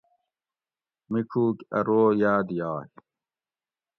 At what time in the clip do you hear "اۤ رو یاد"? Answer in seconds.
1.77-2.47